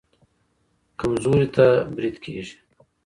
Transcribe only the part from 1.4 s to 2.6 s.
ته بريد کېږي.